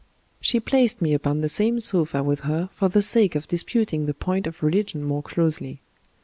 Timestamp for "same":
1.47-1.79